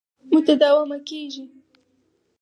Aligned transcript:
متداومه 0.33 0.97
کېږي. 1.07 1.45